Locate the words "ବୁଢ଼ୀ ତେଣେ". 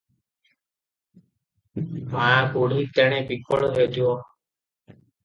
2.55-3.21